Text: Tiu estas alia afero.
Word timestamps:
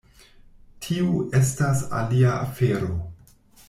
Tiu 0.85 1.21
estas 1.43 1.87
alia 2.01 2.35
afero. 2.49 2.95